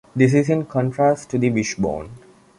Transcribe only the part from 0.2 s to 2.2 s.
is in contrast to the wishbone.